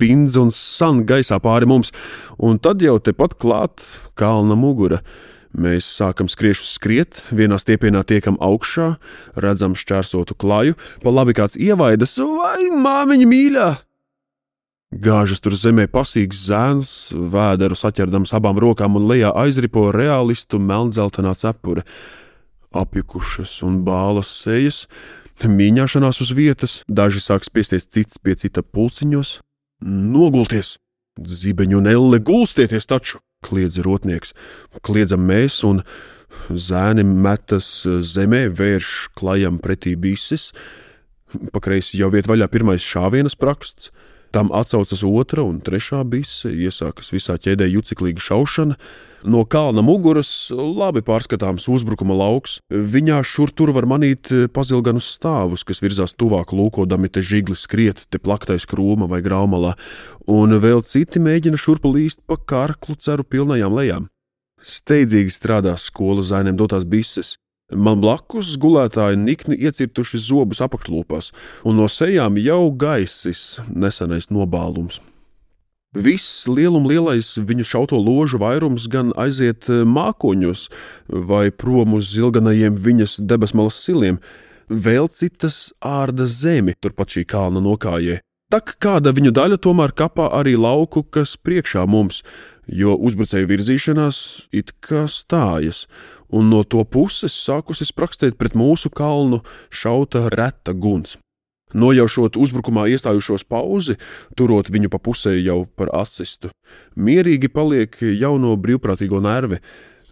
Spindz 0.00 0.38
un 0.38 0.54
san 0.54 1.02
gaisā 1.10 1.40
pāri 1.42 1.66
mums, 1.66 1.90
un 2.38 2.62
tad 2.62 2.82
jau 2.86 3.00
tepat 3.02 3.34
klāt 3.42 3.82
kalna 4.14 4.54
mugura. 4.54 5.02
Mēs 5.50 5.88
sākam 5.98 6.28
skriešu 6.30 6.64
skriet, 6.68 7.24
vienā 7.34 7.58
stiepienā 7.58 8.04
tiekam 8.06 8.36
augšā, 8.38 8.94
redzam 9.34 9.74
šķērsotu 9.74 10.36
klaju, 10.38 10.76
pa 11.02 11.10
labi 11.10 11.34
kāds 11.34 11.58
ievaidas, 11.58 12.16
vai 12.22 12.70
māmiņa 12.70 13.30
mīļā! 13.30 13.68
Gāžas 14.90 15.38
tur 15.42 15.54
zemē 15.54 15.86
pasīgs 15.90 16.38
zēns, 16.48 16.90
vēderu 17.14 17.76
saķerdams 17.78 18.32
abām 18.34 18.58
rokām 18.58 18.98
un 18.98 19.06
lejā 19.06 19.30
aizripo 19.38 19.84
realistu 19.94 20.58
melndzeltenā 20.58 21.36
cepure. 21.38 21.84
Apjukušas 22.74 23.60
un 23.66 23.84
bālas 23.86 24.30
sejas, 24.42 24.84
mīņāšanās 25.46 26.20
uz 26.22 26.34
vietas, 26.34 26.74
daži 26.90 27.22
sāk 27.22 27.46
spiesties 27.46 27.86
cits 27.86 28.18
pie 28.18 28.34
cita 28.34 28.66
pulciņos. 28.66 29.38
Nogulties! 29.86 30.76
Zibeņu 31.20 31.78
un 31.78 31.90
elle 31.90 32.18
gulstieties 32.18 32.86
taču! 32.90 33.22
Kliedz 33.44 33.80
rotnieks. 33.84 34.34
Kliedzam 34.84 35.24
mēs, 35.28 35.60
un 35.66 35.82
zēni 36.50 37.04
metas 37.04 37.70
zemē, 37.86 38.46
vērš 38.56 39.10
klajam 39.18 39.58
pretī 39.62 39.96
bises. 39.98 40.50
Pakreisi 41.54 42.00
jau 42.00 42.10
viet 42.12 42.28
vaļā 42.30 42.50
pirmais 42.50 42.84
šāvienas 42.84 43.38
praksts. 43.38 43.90
Tam 44.30 44.52
atsaucas 44.54 45.02
otra 45.06 45.42
un 45.42 45.58
trešā 45.64 46.04
bise, 46.06 46.52
iesākas 46.54 47.10
visā 47.10 47.34
ķēdē 47.40 47.66
juceklīga 47.72 48.22
šaušana. 48.22 48.76
No 49.20 49.42
kalna 49.44 49.82
muguras 49.84 50.48
labi 50.50 51.02
pārskatāms 51.04 51.66
uzbrukuma 51.68 52.14
lauks. 52.16 52.58
Viņā 52.72 53.18
šur 53.26 53.52
tur 53.52 53.74
var 53.76 53.84
manīt 53.84 54.30
pazilganus 54.54 55.10
stāvus, 55.18 55.64
kas 55.68 55.82
virzās 55.84 56.16
tuvāk, 56.16 56.54
lūkodami 56.56 57.10
te 57.12 57.20
žigli 57.20 57.56
skriet, 57.58 58.06
te 58.08 58.16
plaktais 58.18 58.64
krūma 58.68 59.10
vai 59.10 59.20
graumalā, 59.20 59.74
un 60.24 60.56
vēl 60.62 60.80
citi 60.88 61.20
mēģina 61.20 61.60
šurpu 61.60 61.92
līst 61.92 62.24
pa 62.24 62.38
kārklu 62.40 62.96
ceru 62.96 63.26
pilnajām 63.28 63.76
lejām. 63.76 64.08
Steidzīgi 64.64 65.32
strādā 65.32 65.76
skolas 65.80 66.32
zainiem 66.32 66.56
dotās 66.56 66.88
bises. 66.88 67.36
Man 67.70 68.00
blakus 68.00 68.56
gulētāji 68.58 69.20
nikni 69.20 69.60
iecirtuši 69.68 70.18
zobus 70.18 70.64
apakšlūpās, 70.64 71.30
un 71.68 71.78
no 71.78 71.86
sejām 71.92 72.40
jau 72.40 72.72
gaisis 72.72 73.60
nesenais 73.68 74.32
nobālums. 74.32 74.98
Viss 75.90 76.46
lielum 76.46 76.84
lielais 76.86 77.32
viņu 77.34 77.64
šauto 77.66 77.98
ložu 77.98 78.38
vairums 78.38 78.84
gan 78.86 79.08
aiziet 79.18 79.66
eh, 79.66 79.82
mākoņos 79.82 80.68
vai 81.10 81.50
prom 81.50 81.96
uz 81.98 82.12
zilganajiem 82.14 82.76
viņas 82.78 83.16
debesmalas 83.26 83.80
siliem, 83.82 84.20
vēl 84.70 85.08
citas 85.10 85.72
ārda 85.82 86.28
zemi 86.30 86.76
turpat 86.78 87.10
šī 87.10 87.24
kalna 87.26 87.58
nokājē. 87.58 88.20
Tak 88.54 88.76
kāda 88.78 89.10
viņu 89.10 89.32
daļa 89.34 89.58
tomēr 89.66 89.90
kapā 89.90 90.28
arī 90.38 90.54
lauku, 90.54 91.02
kas 91.02 91.34
priekšā 91.34 91.82
mums, 91.90 92.22
jo 92.70 92.94
uzbrucēju 92.94 93.50
virzīšanās 93.50 94.20
it 94.54 94.70
kā 94.78 95.08
stājas, 95.10 95.88
un 96.30 96.54
no 96.54 96.62
to 96.62 96.84
puses 96.86 97.34
sākusi 97.34 97.90
sprakstēt 97.90 98.38
pret 98.38 98.54
mūsu 98.54 98.94
kalnu 98.94 99.42
šauta 99.74 100.28
reta 100.30 100.70
guns. 100.70 101.18
Nojaušot 101.74 102.38
uzbrukumā 102.40 102.88
iestājušos 102.90 103.44
pauzi, 103.46 103.96
turot 104.38 104.70
viņu 104.72 104.90
pa 104.90 104.98
pusē 104.98 105.36
jau 105.38 105.64
par 105.78 105.92
atsistu, 105.94 106.50
mierīgi 106.98 107.50
paliek 107.52 107.94
jauno 108.00 108.56
brīvprātīgo 108.58 109.22
nervi. 109.22 109.60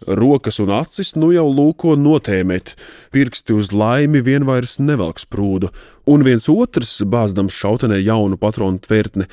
Rokas 0.07 0.61
un 0.63 0.69
acis 0.71 1.11
nu 1.19 1.33
jau 1.35 1.49
lūko 1.51 1.97
notēmēt, 1.99 2.77
pirksti 3.11 3.57
uz 3.57 3.73
laimi 3.75 4.21
vien 4.23 4.45
vairs 4.47 4.77
nevelk 4.79 5.19
sprūdu, 5.19 5.73
un 6.07 6.23
viens 6.23 6.47
otrs, 6.47 7.01
bāzdams 7.03 7.51
šautenē 7.51 7.99
jaunu 7.99 8.39
patronu 8.39 8.79
tvertni, 8.79 9.27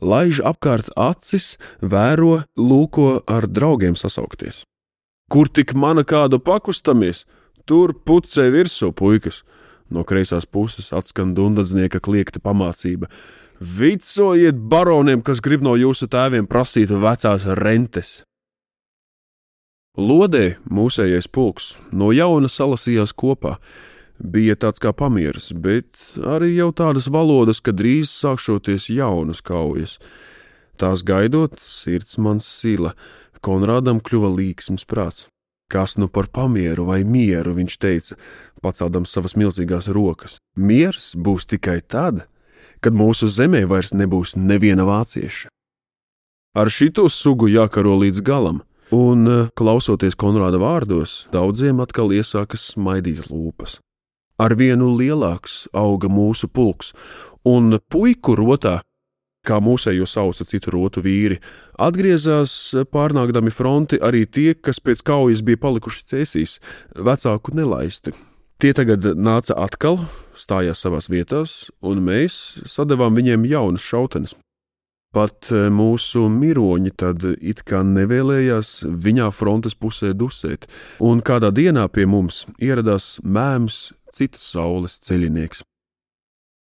laiž 0.00 0.40
apkārt 0.40 0.88
acis, 0.96 1.58
vēro, 1.82 2.44
lūko 2.56 3.20
ar 3.28 3.44
draugiem 3.52 4.00
sasaukties. 4.00 4.64
Kur 5.28 5.52
tik 5.52 5.74
mana 5.76 6.06
kādu 6.08 6.40
pakustamies, 6.40 7.26
tur 7.68 7.92
pucē 7.92 8.48
virsū 8.54 8.94
puikas. 8.96 9.42
No 9.90 10.04
kreisās 10.04 10.46
puses 10.46 10.92
atskan 10.92 11.34
dundadznieka 11.36 12.00
kliegta 12.04 12.42
pamācība. 12.44 13.08
Vicojiet 13.58 14.58
baroniem, 14.70 15.22
kas 15.24 15.40
grib 15.42 15.64
no 15.66 15.74
jūsu 15.78 16.06
tēviem 16.10 16.46
prasīt 16.46 16.92
vecās 16.92 17.46
rentes! 17.58 18.22
Lodē 19.98 20.60
mūsējais 20.70 21.26
pulks 21.34 21.72
no 21.90 22.12
jauna 22.14 22.46
salasījās 22.46 23.10
kopā. 23.18 23.56
Bija 24.18 24.54
tāds 24.54 24.82
kā 24.82 24.92
pamieris, 24.94 25.50
bet 25.54 25.90
arī 26.22 26.52
jau 26.54 26.68
tādas 26.74 27.08
valodas, 27.10 27.58
ka 27.58 27.74
drīz 27.74 28.12
sākšoties 28.12 28.86
jaunas 28.94 29.42
kaujas. 29.42 29.96
Tās 30.78 31.02
gaidot, 31.06 31.58
sirds 31.62 32.18
man 32.22 32.38
sila, 32.42 32.94
Konrādam 33.42 34.00
kļuva 34.02 34.30
līksms 34.34 34.86
prāts. 34.88 35.28
Kas 35.68 35.98
nu 36.00 36.08
par 36.08 36.30
pamieru 36.32 36.86
vai 36.88 37.02
mieru, 37.04 37.52
viņš 37.58 37.74
teica, 37.76 38.16
paceldams 38.64 39.12
savas 39.12 39.36
milzīgās 39.36 39.90
rokas. 39.92 40.38
Miers 40.56 41.12
būs 41.12 41.44
tikai 41.44 41.82
tad, 41.84 42.24
kad 42.80 42.96
mūsu 42.96 43.28
zemē 43.28 43.66
vairs 43.68 43.92
nebūs 43.92 44.32
neviena 44.40 44.86
vācieša. 44.88 45.52
Ar 46.56 46.72
šito 46.72 47.04
sugu 47.12 47.50
jākaro 47.52 47.98
līdz 48.00 48.22
galam, 48.24 48.62
un, 48.90 49.28
eh, 49.28 49.48
klausoties 49.54 50.16
Konrāda 50.16 50.56
vārdos, 50.56 51.28
daudziem 51.30 51.80
atkal 51.84 52.08
iesākas 52.16 52.72
smaidīt 52.72 53.28
lūpas. 53.28 53.78
Ar 54.38 54.54
vienu 54.54 54.96
lielāks 54.96 55.68
auga 55.74 56.08
mūsu 56.08 56.48
pulks, 56.48 56.94
un 57.44 57.78
puiku 57.90 58.36
rotā 58.38 58.80
kā 59.48 59.58
mūsējo 59.64 60.06
sauca 60.08 60.46
citu 60.48 60.74
rotu 60.74 61.02
vīri, 61.04 61.40
atgriezās 61.80 62.54
pārnākdami 62.92 63.52
fronti 63.54 64.00
arī 64.04 64.26
tie, 64.26 64.52
kas 64.54 64.82
pēc 64.84 65.04
kaujas 65.06 65.44
bija 65.46 65.60
palikuši 65.64 66.04
cēsīs, 66.12 66.58
vecāku 66.94 67.56
nelaisti. 67.56 68.14
Tie 68.58 68.72
tagad 68.74 69.04
nāca 69.14 69.54
atkal, 69.62 70.00
stājās 70.34 70.82
savās 70.82 71.06
vietās, 71.06 71.68
un 71.78 72.02
mēs 72.02 72.58
sadevām 72.66 73.14
viņiem 73.14 73.46
jaunas 73.46 73.84
šautenes. 73.86 74.34
Pat 75.14 75.46
e, 75.54 75.68
mūsu 75.72 76.26
miroņi 76.28 76.90
tad 77.00 77.22
it 77.38 77.62
kā 77.68 77.80
nevēlējās 77.86 78.82
viņā 78.90 79.30
frontes 79.32 79.78
pusē 79.78 80.10
dusēt, 80.10 80.66
un 81.00 81.22
kādā 81.24 81.48
dienā 81.54 81.86
pie 81.88 82.04
mums 82.10 82.42
ieradās 82.58 83.16
mēms 83.22 83.78
citas 84.12 84.50
saules 84.52 84.98
ceļinieks. 85.06 85.62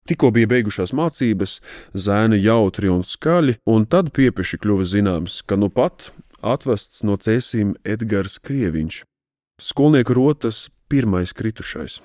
Tikko 0.07 0.31
bija 0.31 0.47
beigušās 0.47 0.93
mācības, 0.95 1.59
zēni 1.99 2.39
jautri 2.45 2.91
un 2.93 3.03
skaļi, 3.03 3.57
un 3.67 3.87
tad 3.91 4.13
piepeši 4.15 4.61
kļuva 4.63 4.87
zināms, 4.87 5.41
ka 5.43 5.59
nu 5.59 5.67
pat 5.67 6.13
atvests 6.47 7.03
no 7.03 7.17
cēsīm 7.19 7.75
Edgars 7.83 8.39
Krieviņš, 8.39 9.01
skolnieku 9.59 10.15
rotas 10.15 10.69
pirmais 10.87 11.35
kritušais. 11.35 11.99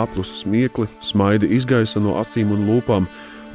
Aplusa 0.00 0.38
smiekli, 0.38 0.86
smaidi 1.04 1.50
izgaisa 1.52 2.00
no 2.00 2.16
acīm 2.22 2.54
un 2.54 2.64
lūpām, 2.70 3.10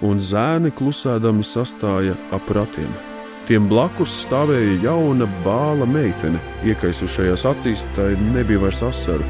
un 0.06 0.22
zēni 0.22 0.70
klusēdami 0.76 1.48
sastāja 1.48 2.14
ap 2.36 2.54
ratiem. 2.54 3.15
Tiem 3.46 3.68
blakus 3.70 4.10
stāvēja 4.24 4.80
jauna 4.88 5.28
bāla 5.44 5.86
meitene. 5.86 6.40
Iekaisušajās 6.66 7.44
acīs 7.46 7.84
tai 7.94 8.16
nebija 8.34 8.64
vairs 8.64 8.80
asaru, 8.88 9.25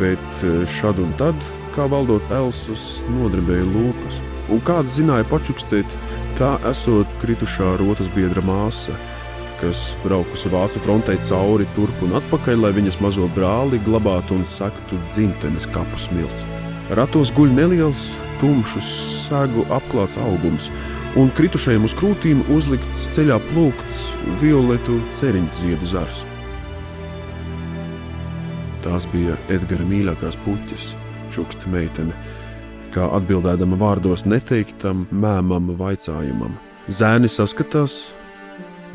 bet 0.00 0.42
eh, 0.42 0.64
šad 0.66 0.98
un 0.98 1.12
tad, 1.20 1.38
kā 1.76 1.86
valdot 1.92 2.26
Elsas, 2.34 2.82
nodarbēja 3.14 3.68
lūpas. 3.68 4.16
Un 4.50 4.58
kāds 4.66 4.96
zināja 4.96 5.28
pačukstēt, 5.30 5.94
tā 6.40 6.56
esot 6.72 7.06
kritušā 7.22 7.76
rotas 7.78 8.10
biedra 8.16 8.42
māsa, 8.42 8.96
kas 9.60 9.92
braukusi 10.02 10.50
vācu 10.50 10.82
frontē 10.82 11.14
cauri 11.28 11.68
turp 11.76 12.02
un 12.02 12.16
atpakaļ, 12.18 12.64
lai 12.64 12.72
viņas 12.80 12.98
mazo 13.04 13.28
brāli 13.36 13.78
glabātu 13.86 14.40
un 14.40 14.42
sektu 14.50 14.98
dzimtenes 15.12 15.70
kapu 15.70 16.02
smilts. 16.02 16.42
Ratos 16.98 17.30
guļ 17.38 17.54
neliels, 17.60 18.08
tumšs, 18.42 18.90
sēgu 19.28 19.68
apklāts 19.70 20.18
augums 20.26 20.66
un 21.18 21.30
kritušajam 21.36 21.84
uz 21.84 21.94
krūtīm 21.98 22.40
uzlikts 22.54 23.04
ceļā 23.16 23.36
plūkts 23.50 24.00
violetu 24.40 24.96
ceriņu 25.18 25.56
ziedu 25.58 25.88
zars. 25.88 26.22
Tās 28.82 29.06
bija 29.12 29.36
Edgara 29.52 29.84
mīļākās 29.86 30.38
puķis, 30.46 30.88
čuksta 31.34 31.70
meitene, 31.70 32.16
kā 32.94 33.06
atbildēdama 33.18 33.78
vārdos 33.78 34.24
neteiktam, 34.26 35.06
mēmam 35.12 35.70
vaicājumam. 35.78 36.56
Zēni 36.88 37.30
saskatās, 37.30 38.12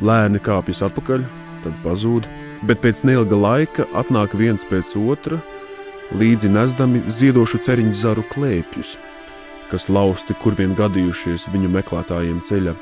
lēni 0.03 0.41
kāpjas 0.43 0.83
atpakaļ, 0.89 1.24
tad 1.63 1.81
pazūd, 1.86 2.27
bet 2.67 2.81
pēc 2.83 3.05
neilga 3.07 3.39
laika 3.39 3.88
atnāk 3.95 4.36
viens 4.36 4.65
pēc 4.67 4.97
otra, 5.00 5.39
līdzi 6.17 6.51
nesdami 6.51 7.05
ziedošu 7.07 7.62
ceriņu 7.63 7.95
zaru 7.95 8.25
klēpjus 8.33 8.97
kas 9.71 9.89
lausti 9.89 10.36
kur 10.41 10.55
vien 10.57 10.75
gadījušies 10.77 11.50
viņu 11.53 11.71
meklētājiem 11.74 12.39
ceļā, 12.47 12.75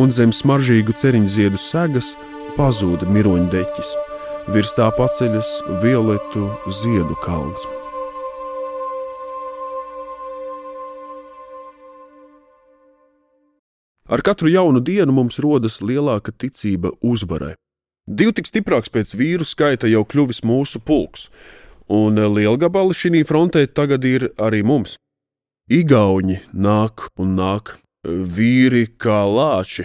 un 0.00 0.12
zem 0.14 0.34
smaržīgu 0.34 0.94
ceriņu 1.00 1.32
ziedu 1.32 1.60
segas 1.60 2.12
pazuda 2.56 3.08
miroņu 3.08 3.48
deķis, 3.52 3.90
virs 4.54 4.74
tā 4.76 4.88
paceļas 4.96 5.50
violetu 5.82 6.48
ziedu 6.82 7.16
kalns. 7.24 7.66
Ar 14.08 14.22
katru 14.24 14.48
jaunu 14.48 14.80
dienu 14.80 15.12
mums 15.12 15.36
rodas 15.44 15.82
lielāka 15.84 16.32
ticība 16.32 16.94
uzvarai. 17.04 17.52
Divi 18.08 18.32
tik 18.38 18.48
stiprāks 18.48 18.88
pēc 18.88 19.12
vīru 19.12 19.44
skaita 19.44 19.90
jau 19.90 20.00
kļuvis 20.08 20.40
mūsu 20.48 20.80
pulks, 20.80 21.26
un 21.92 22.16
liela 22.16 22.56
gabali 22.56 22.96
šī 22.96 23.20
frontē 23.28 23.66
tagad 23.68 24.04
ir 24.08 24.30
arī 24.40 24.62
mums. 24.64 24.96
Igauņi 25.68 26.38
nāk 26.56 27.02
un 27.20 27.34
nāk, 27.36 27.74
vīri 28.08 28.86
kā 28.96 29.18
lāči. 29.28 29.84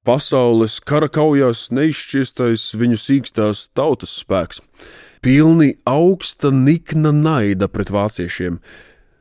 Pasaules 0.00 0.78
kara 0.80 1.10
kaujās 1.12 1.66
neizšķiestais 1.68 2.70
viņu 2.72 2.96
sīkstās 2.96 3.66
tautas 3.76 4.14
spēks, 4.22 4.62
pilni 5.20 5.74
augsta 5.84 6.48
nikna 6.48 7.12
naida 7.12 7.68
pret 7.68 7.92
vāciešiem. 7.92 8.56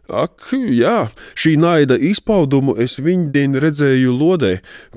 Ak, 0.08 0.48
jā, 0.56 1.10
šī 1.36 1.58
naida 1.60 2.00
izpaudumu 2.00 2.78
es 2.80 2.96
viņdien 3.04 3.60
redzēju 3.60 4.16
Lodē, 4.16 4.54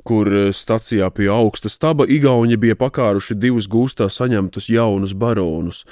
kur 0.07 0.31
stacijā 0.55 1.11
pie 1.11 1.27
augsta 1.27 1.67
staba 1.67 2.07
Igauni 2.07 2.55
bija 2.55 2.79
pakāruši 2.79 3.35
divus 3.35 3.67
gūstā 3.67 4.07
saņemtus 4.07 4.71
jaunus 4.71 5.19
baronus. 5.19 5.83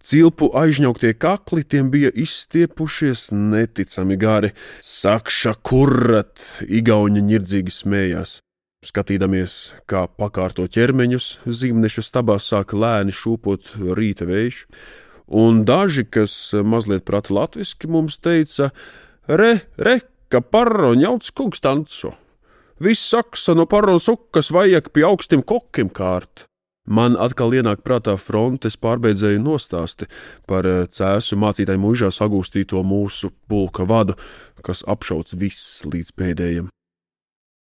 Cilpu 0.00 0.48
aizņauktie 0.56 1.12
kakli 1.20 1.60
tiem 1.68 1.90
bija 1.92 2.08
izstiepušies 2.16 3.26
neticami 3.36 4.16
gari. 4.16 4.50
Sakša 4.80 5.58
kurrat, 5.60 6.40
igauņi 6.64 7.20
nirdzīgi 7.26 7.74
smējās. 7.74 8.38
Skatīdamies, 8.80 9.74
kā 9.84 10.06
pakārto 10.08 10.64
ķermeņus, 10.64 11.26
zīmneša 11.44 12.06
stabā 12.06 12.38
sāk 12.40 12.72
lēni 12.72 13.12
šūpot 13.12 13.74
rīta 13.98 14.24
vējš, 14.24 14.62
un 15.36 15.66
daži, 15.68 16.06
kas 16.08 16.32
mazliet 16.64 17.04
prata 17.04 17.36
latviešu, 17.36 17.92
mums 17.92 18.16
teica: 18.24 18.70
Re, 19.28 19.52
re, 19.76 19.98
ka 20.32 20.40
parro 20.40 20.94
ņauts 20.96 21.36
kungs 21.36 21.60
tanco! 21.60 22.16
Viss 22.80 23.12
saksa 23.12 23.52
no 23.52 23.68
parro 23.68 23.98
sukas 24.00 24.48
vajag 24.48 24.88
pie 24.96 25.04
augstiem 25.04 25.44
kokiem 25.44 25.92
kārt! 25.92 26.48
Man 26.90 27.14
atkal 27.14 27.54
ienāk 27.54 27.84
prātā 27.86 28.16
frontes 28.18 28.74
pārbeidzēju 28.82 29.38
nostāsti 29.44 30.08
par 30.50 30.66
eh, 30.66 30.82
cēsu 30.90 31.38
mācītāju 31.38 31.78
mūžā 31.78 32.10
sagūstīto 32.14 32.82
mūsu 32.82 33.30
pulka 33.46 33.86
vadu, 33.86 34.16
kas 34.66 34.82
apšauts 34.90 35.36
viss 35.38 35.84
līdz 35.86 36.10
pēdējiem. 36.18 36.70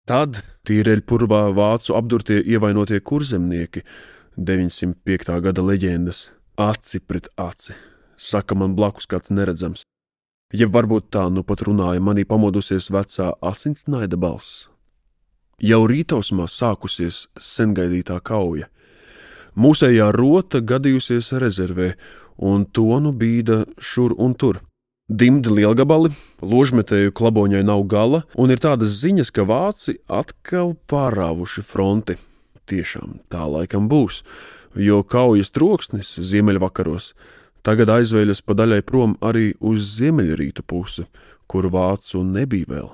Tad 0.06 0.44
tīreļpurvā 0.70 1.48
vācu 1.58 1.96
apdurtie 1.98 2.38
ievainotie 2.46 3.00
kurzemnieki, 3.02 3.82
905. 4.38 5.34
gada 5.42 5.66
leģendas, 5.66 6.28
aci 6.62 7.02
pret 7.02 7.32
aci, 7.42 7.74
saka 8.18 8.54
man 8.54 8.76
blakus 8.78 9.10
kāds 9.10 9.34
neredzams. 9.34 9.82
Jeb 10.54 10.70
varbūt 10.76 11.10
tā 11.10 11.26
nu 11.34 11.42
pat 11.42 11.66
runāja 11.66 12.04
manī 12.04 12.28
pamodusies 12.30 12.92
vecā 12.94 13.32
asins 13.42 13.88
naida 13.90 14.22
balss. 14.22 14.68
Jau 15.58 15.82
rītausmā 15.90 16.46
sākusies 16.52 17.26
sengaidītā 17.42 18.20
kauja. 18.22 18.70
Mūsējā 19.56 20.10
rota 20.12 20.60
gadījusies 20.60 21.32
rezervē, 21.40 21.94
un 22.38 22.66
tonu 22.66 23.14
bīda 23.16 23.64
šur 23.80 24.16
un 24.20 24.34
tur. 24.36 24.60
Dimdi 25.08 25.54
lielgabali, 25.54 26.10
ložmetēju 26.42 27.14
klaboņai 27.16 27.62
nav 27.64 27.86
gala, 27.88 28.24
un 28.36 28.52
ir 28.52 28.60
tādas 28.60 28.98
ziņas, 29.04 29.32
ka 29.32 29.46
vāci 29.46 30.00
atkal 30.10 30.74
pārāvuši 30.90 31.64
fronti. 31.64 32.18
Tiešām 32.66 33.22
tā 33.30 33.46
laikam 33.46 33.86
būs, 33.88 34.24
jo 34.76 35.04
kaujas 35.06 35.54
troksnis 35.54 36.16
ziemeļvakaros 36.18 37.14
tagad 37.66 37.90
aizvēļas 37.90 38.44
pa 38.46 38.58
daļai 38.58 38.82
prom 38.86 39.16
arī 39.26 39.54
uz 39.60 39.86
ziemeļrītu 39.98 40.66
pusi, 40.68 41.06
kur 41.50 41.70
vācu 41.74 42.22
nebija 42.26 42.70
vēl. 42.70 42.90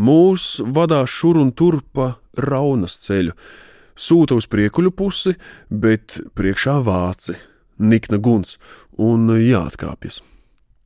Mūs 0.00 0.60
vadā 0.64 1.02
šur 1.08 1.40
un 1.40 1.50
tur 1.52 1.80
pa 1.92 2.14
raunas 2.38 2.96
ceļu, 3.04 3.34
sūta 4.00 4.38
uz 4.38 4.48
priekuļu 4.50 4.94
pusi, 4.96 5.36
bet 5.68 6.16
priekšā 6.38 6.80
vāci, 6.86 7.36
nikna 7.78 8.20
guns 8.22 8.56
un 8.96 9.28
jāatkāpjas. 9.36 10.22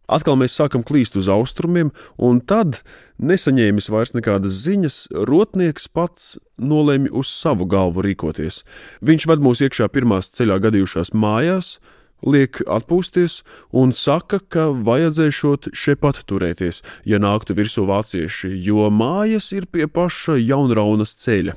Atkal 0.04 0.36
mēs 0.36 0.52
sākam 0.58 0.82
klīst 0.84 1.16
uz 1.16 1.30
austrumiem, 1.32 1.88
un 2.20 2.42
tad, 2.44 2.82
nesaņēmis 3.24 3.88
vairs 3.88 4.12
nekādas 4.12 4.58
ziņas, 4.66 4.98
rotnieks 5.30 5.88
pats 5.88 6.34
nolēma 6.60 7.08
uz 7.16 7.30
savu 7.32 7.64
galvu 7.64 8.04
rīkoties. 8.04 8.60
Viņš 9.00 9.26
ved 9.30 9.44
mūs 9.44 9.64
iekšā 9.64 9.88
pirmās 9.94 10.28
ceļā 10.36 10.60
gadījušās 10.66 11.14
mājās, 11.16 11.78
liek 12.24 12.60
atpūsties 12.68 13.40
un 13.72 13.96
saka, 13.96 14.42
ka 14.44 14.68
vajadzēšot 14.84 15.72
šepat 15.72 16.20
turēties, 16.28 16.82
ja 17.08 17.20
nāktu 17.20 17.56
virsū 17.56 17.88
vācieši, 17.88 18.52
jo 18.60 18.90
mājas 18.92 19.52
ir 19.56 19.64
pie 19.72 19.88
paša 19.88 20.36
jaunraunas 20.36 21.16
ceļa. 21.24 21.56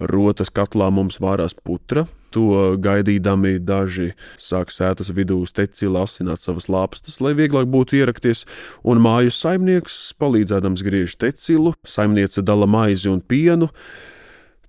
Rotas 0.00 0.48
katlā 0.48 0.88
mums 0.94 1.18
vārās 1.20 1.52
putra, 1.52 2.06
to 2.32 2.78
gaidīdami 2.80 3.58
daži 3.60 4.12
sāk 4.40 4.72
sētas 4.72 5.10
vidū 5.12 5.42
uz 5.44 5.52
tecila 5.52 6.06
asināt 6.06 6.40
savas 6.40 6.68
lāpstas, 6.72 7.20
lai 7.20 7.34
vieglāk 7.36 7.68
būtu 7.68 7.98
ierakties, 8.00 8.46
un 8.88 9.02
māju 9.04 9.34
saimnieks 9.36 10.14
palīdzēdams 10.20 10.84
griež 10.86 11.16
tecilu, 11.20 11.74
saimniece 11.84 12.40
dala 12.40 12.66
maizi 12.66 13.10
un 13.12 13.20
pienu, 13.20 13.68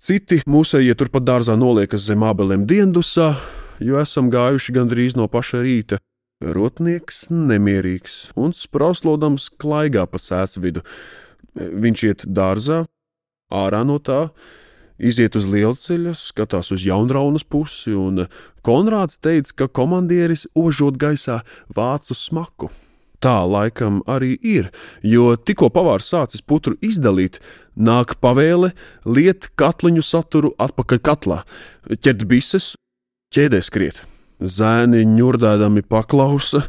citi 0.03 0.41
mūsējie 0.43 0.95
turpat 0.99 1.23
dārzā 1.23 1.55
noliekas 1.59 2.03
zem 2.09 2.25
abelēm 2.27 2.67
diendusā, 2.67 3.33
jo 3.79 4.01
esam 4.01 4.27
gājuši 4.33 4.75
gandrīz 4.75 5.15
no 5.15 5.29
paša 5.31 5.63
rīta. 5.63 6.01
Rotnieks 6.43 7.29
nemierīgs 7.31 8.33
un 8.35 8.51
sprauslodams 8.51 9.47
klaigā 9.61 10.03
pa 10.11 10.19
sēdz 10.19 10.59
vidu. 10.59 10.83
Viņš 11.55 12.03
iet 12.09 12.25
dārzā, 12.27 12.81
ārā 13.53 13.83
no 13.87 13.95
tā, 14.03 14.25
iziet 15.03 15.35
uz 15.35 15.45
lielceļa, 15.49 16.15
skatās 16.17 16.71
uz 16.73 16.85
jaunraunas 16.87 17.43
pusi, 17.43 17.93
un 17.93 18.25
Konrāds 18.63 19.19
teica, 19.19 19.51
ka 19.59 19.67
komandieris 19.67 20.45
ožot 20.55 20.95
gaisā 20.95 21.41
vācu 21.75 22.15
smaku. 22.15 22.69
Tā 23.23 23.41
laikam 23.47 24.01
arī 24.07 24.33
ir, 24.39 24.69
jo 25.03 25.33
tikko 25.35 25.69
pavārs 25.71 26.09
sācis 26.11 26.43
putru 26.43 26.75
izdalīt, 26.83 27.39
nāk 27.75 28.17
pavēle 28.23 28.73
liet 29.07 29.49
katliņu 29.59 30.03
saturu 30.03 30.51
atpakaļ 30.59 31.03
katlā, 31.03 31.39
ķert 32.03 32.25
bises, 32.27 32.73
ķēdē 33.35 33.61
skriet. 33.63 34.03
Zēni 34.43 35.05
ņurdēdami 35.07 35.85
paklausa, 35.87 36.65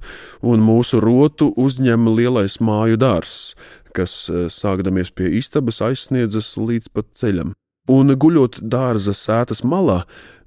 un 0.47 0.62
mūsu 0.62 1.03
rotu 1.03 1.51
uzņem 1.59 2.07
lielais 2.14 2.61
māju 2.62 3.01
dārzs, 3.03 3.57
kas, 3.94 4.14
sākdamies 4.31 5.11
pie 5.11 5.33
istabas, 5.40 5.83
aizsniedzas 5.83 6.55
līdz 6.59 6.90
pat 6.94 7.11
ceļam 7.18 7.55
un 7.90 8.14
guļot 8.16 8.61
dārza 8.62 9.14
sētas 9.16 9.62
malā, 9.64 10.05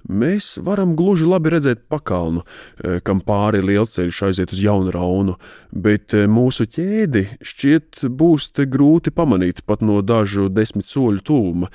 mēs 0.08 0.56
varam 0.64 0.94
gluži 0.98 1.26
labi 1.28 1.52
redzēt 1.54 1.86
pakalnu, 1.90 2.42
eh, 2.42 3.00
kam 3.00 3.20
pāri 3.20 3.62
lielceļš 3.62 4.22
aiziet 4.28 4.52
uz 4.52 4.62
jaunu 4.62 4.92
raunu, 4.94 5.36
bet 5.72 6.14
eh, 6.14 6.26
mūsu 6.26 6.66
ķēdi 6.66 7.38
šķiet 7.42 8.04
būs 8.08 8.52
te 8.52 8.66
grūti 8.66 9.10
pamanīt 9.14 9.64
pat 9.66 9.82
no 9.82 10.00
dažu 10.02 10.48
desmit 10.48 10.86
soļu 10.86 11.22
tuvuma. 11.22 11.70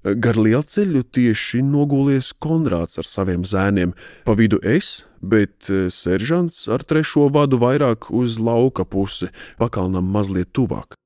Gar 0.00 0.38
lielceļu 0.40 1.02
tieši 1.12 1.60
nogulēs 1.60 2.32
Konrāds 2.40 2.96
ar 2.96 3.04
saviem 3.04 3.42
zēniem, 3.44 3.92
pa 4.24 4.32
vidu 4.32 4.56
es, 4.64 5.04
bet 5.20 5.68
eh, 5.68 5.88
seržants 5.92 6.66
ar 6.68 6.84
trešo 6.84 7.28
vadu 7.32 7.60
vairāk 7.60 8.10
uz 8.10 8.38
lauka 8.40 8.84
pusi, 8.84 9.28
pakalnam 9.60 10.08
mazliet 10.08 10.52
tuvāk. 10.56 10.96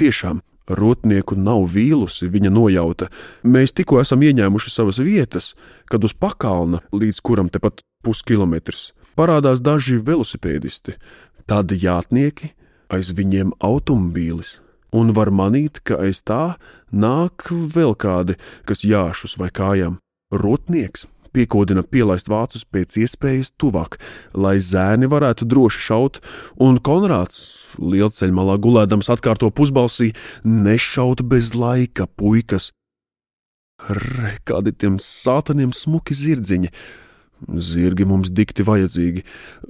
Tiešām 0.00 0.40
Rotnieku 0.70 1.34
nav 1.34 1.64
vīlusi 1.72 2.28
viņa 2.30 2.52
nojauta. 2.54 3.08
Mēs 3.42 3.74
tikko 3.74 4.00
esam 4.02 4.22
ieņēmuši 4.22 4.70
savas 4.70 5.00
vietas, 5.02 5.54
kad 5.90 6.04
uz 6.06 6.14
pakalna, 6.14 6.82
līdz 6.94 7.20
kuram 7.26 7.50
tepat 7.50 7.82
puskilometrs, 8.06 8.92
parādās 9.18 9.62
daži 9.64 9.98
velosipēdisti, 9.98 10.94
tādi 11.50 11.80
jātnieki, 11.82 12.52
aiz 12.90 13.10
viņiem 13.16 13.54
automobīlis. 13.58 14.58
Un 14.94 15.12
var 15.14 15.30
manīt, 15.30 15.82
ka 15.86 16.00
aiz 16.02 16.22
tā 16.26 16.56
nāk 16.90 17.50
vēl 17.50 17.94
kādi, 17.94 18.34
kas 18.66 18.82
jāšus 18.86 19.36
vai 19.38 19.50
kājām. 19.54 20.00
Rotnieks 20.30 21.06
piekodina 21.34 21.84
pielaist 21.86 22.30
vācus 22.30 22.64
pēc 22.64 22.98
iespējas 23.04 23.52
tuvāk, 23.60 23.98
lai 24.34 24.58
zēni 24.64 25.10
varētu 25.10 25.48
droši 25.50 25.84
šaut, 25.88 26.20
un 26.60 26.80
Konrāds, 26.84 27.42
lielceļmalā 27.78 28.58
gulēdams, 28.62 29.10
atkārto 29.12 29.50
pusbalsī: 29.50 30.12
Nešaut 30.44 31.24
bez 31.26 31.54
laika, 31.54 32.06
puikas! 32.06 32.72
Re, 33.88 34.34
kādi 34.44 34.74
tiem 34.76 34.98
sātaniem 35.00 35.72
smuki 35.76 36.16
zirdziņi! 36.16 36.74
Zirgi 37.48 38.04
mums 38.04 38.28
dikti 38.36 38.64
vajadzīgi. 38.66 39.22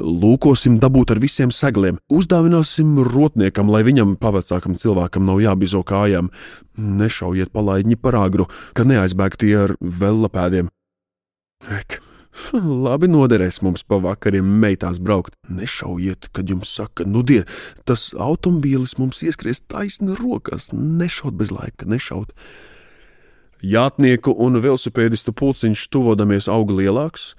Lūkosim 0.02 0.80
dabūt 0.82 1.14
ar 1.14 1.20
visiem 1.22 1.52
segliem, 1.54 2.00
uzdāvināsim 2.10 2.98
rotniekam, 3.06 3.70
lai 3.70 3.84
viņam, 3.86 4.16
pavecākam 4.20 4.74
cilvēkam, 4.80 5.28
nav 5.28 5.38
jābizo 5.44 5.84
kājām. 5.86 6.32
Nešaujiet 6.74 7.54
palaidņi 7.54 8.00
par 8.02 8.18
agru, 8.24 8.48
ka 8.74 8.86
neaizbēgtie 8.88 9.54
ar 9.68 9.76
vellapēdiem. 9.80 10.74
Ek, 11.68 11.98
labi 12.86 13.10
noderēs 13.10 13.60
mums 13.64 13.82
pa 13.84 13.98
vakariem 14.00 14.46
meitās 14.62 15.00
braukt. 15.02 15.36
Nešaujiet, 15.50 16.30
kad 16.32 16.48
jums 16.48 16.72
saka, 16.72 17.04
nu, 17.04 17.22
die, 17.26 17.42
tas 17.84 18.10
automobīlis 18.16 18.96
mums 19.00 19.20
ieskries 19.26 19.60
taisni 19.68 20.16
rokās. 20.16 20.70
Nešaut 20.72 21.36
bez 21.36 21.52
laika, 21.52 21.88
nešaut. 21.90 22.32
Jātnieku 23.60 24.32
un 24.40 24.56
velosipēdistu 24.56 25.34
pulciņš 25.36 25.88
tuvodamies 25.92 26.48
auga 26.48 26.78
lielāks. 26.78 27.34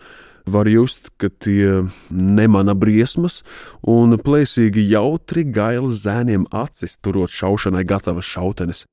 Var 0.51 0.67
just, 0.69 1.11
ka 1.21 1.29
tie 1.29 1.83
nemana 2.09 2.73
briesmas, 2.77 3.41
un 3.85 4.17
plēsīgi 4.17 4.87
jautri 4.89 5.43
gaila 5.45 5.89
zēniem 5.89 6.47
acis, 6.49 6.97
turot 6.97 7.29
šaušanai 7.29 7.83
gatavas 7.85 8.25
šautenes. 8.25 8.85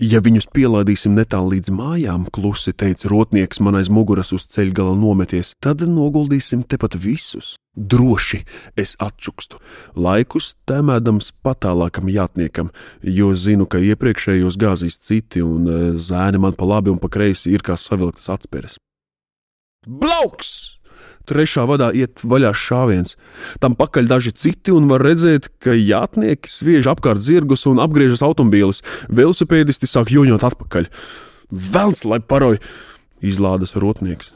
Ja 0.00 0.22
viņus 0.24 0.46
pielādīsim 0.56 1.12
netālu 1.12 1.58
līdz 1.58 1.72
mājām, 1.76 2.22
klusi 2.32 2.72
teica 2.72 3.10
rotnieks 3.12 3.58
man 3.60 3.76
aiz 3.76 3.90
muguras 3.92 4.30
uz 4.32 4.46
ceļa 4.48 4.72
gala 4.78 4.94
nometies, 4.96 5.50
tad 5.60 5.84
noguldīsim 5.84 6.62
tepat 6.64 6.96
visus. 6.96 7.50
Droši 7.76 8.40
es 8.80 8.94
atčukstu, 8.96 9.60
laikus 9.92 10.54
tēmēdams 10.64 11.34
patālākam 11.44 12.08
jātniekam, 12.08 12.72
jo 13.04 13.34
zinu, 13.36 13.68
ka 13.68 13.82
iepriekšējos 13.84 14.56
gāzīs 14.56 14.96
citi, 15.04 15.44
un 15.44 15.68
e, 15.68 15.78
zēni 16.00 16.40
man 16.40 16.56
pa 16.56 16.64
labi 16.64 16.94
un 16.96 16.98
pa 16.98 17.12
kreisi 17.12 17.52
ir 17.52 17.60
kā 17.60 17.76
savilktas 17.76 18.32
atspēres. 18.32 18.80
Blauks! 19.84 20.79
Trešā 21.30 21.64
vadā 21.70 21.92
iet 21.96 22.24
vaļā 22.26 22.52
šāviens. 22.56 23.16
Tam 23.62 23.78
pakaļ 23.78 24.10
daži 24.10 24.34
citi, 24.34 24.74
un 24.74 24.90
var 24.90 25.04
redzēt, 25.06 25.48
ka 25.62 25.76
jātnieki 25.76 26.50
sviež 26.50 26.90
apkārt 26.90 27.22
zirgus 27.24 27.66
un 27.70 27.82
apgriežas 27.82 28.24
automobīlis. 28.26 28.82
Velosipēdisti 29.08 29.88
sāk 29.90 30.12
joņot 30.14 30.46
atpakaļ. 30.50 30.90
Velns, 31.50 32.04
lai 32.06 32.20
paroj! 32.20 32.60
Izlādes 33.20 33.74
rotnieks. 33.76 34.32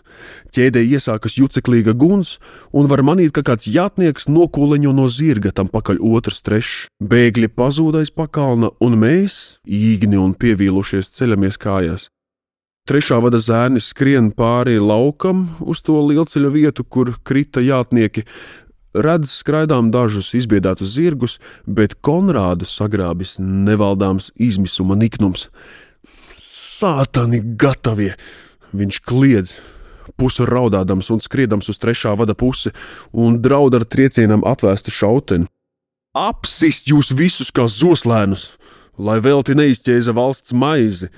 Ķēdē 0.55 0.83
iesākas 0.87 1.39
juceklīga 1.41 1.95
guns, 1.99 2.37
un 2.73 2.89
var 2.91 3.03
manīt, 3.07 3.33
ka 3.35 3.43
kāds 3.47 3.67
jātnieks 3.67 4.29
nokuleņo 4.31 4.93
no 4.95 5.09
zirga 5.11 5.51
tam 5.57 5.71
pakaļ 5.73 6.01
otrs 6.15 6.45
trešs. 6.47 6.89
Bēgļi 7.03 7.51
pazūdais 7.57 8.15
pakalna, 8.15 8.71
un 8.85 8.99
mēs, 9.01 9.59
īgni 9.67 10.21
un 10.21 10.37
pievīlušies, 10.39 11.11
ceļamies 11.17 11.59
kājās. 11.61 12.09
Trešā 12.85 13.17
vada 13.25 13.39
zēni 13.41 13.81
skrien 13.81 14.27
pāri 14.37 14.75
laukam 14.77 15.47
uz 15.65 15.79
to 15.81 15.95
lielceļa 16.05 16.51
vietu, 16.53 16.85
kur 16.85 17.15
krita 17.25 17.63
jātnieki. 17.65 18.27
Redz 18.93 19.39
skraidām 19.39 19.89
dažus 19.89 20.29
izbiedētus 20.37 20.93
zirgus, 20.93 21.39
bet 21.65 21.97
Konrādu 22.05 22.69
sagrābis 22.69 23.39
nevaldāms 23.41 24.29
izmisuma 24.37 24.99
niknums. 25.01 25.49
Sātani 26.37 27.41
gatavie! 27.57 28.13
Viņš 28.77 29.01
kliedz, 29.09 29.57
pusi 30.21 30.45
raudādams 30.45 31.09
un 31.09 31.25
skriedams 31.25 31.73
uz 31.73 31.81
trešā 31.81 32.13
vada 32.21 32.37
pusi, 32.37 32.77
un 33.17 33.41
draud 33.41 33.81
ar 33.81 33.89
triecienam 33.89 34.45
atvēstu 34.45 34.93
šauteni. 34.93 35.49
Apsist 36.13 36.93
jūs 36.93 37.15
visus 37.17 37.49
kā 37.49 37.65
zoslēnus, 37.65 38.51
lai 39.01 39.23
velti 39.25 39.57
neizķēza 39.57 40.13
valsts 40.13 40.53
maizi! 40.53 41.09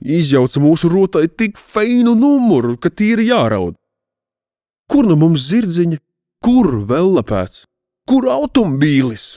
Izjauca 0.00 0.62
mūsu 0.62 0.90
rotai 0.92 1.26
tik 1.28 1.58
feinu 1.58 2.14
numuru, 2.18 2.76
ka 2.76 2.90
tīri 2.90 3.28
jāraud. 3.30 3.76
Kur 4.90 5.06
nu 5.06 5.16
mums 5.20 5.46
zirdziņa, 5.50 6.00
kur 6.44 6.80
vellapēts, 6.88 7.64
kur 8.08 8.26
automobīlis? 8.32 9.28